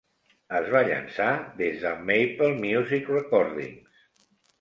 [0.59, 1.27] Es va llançar
[1.59, 4.01] des de MapleMusic Recordings.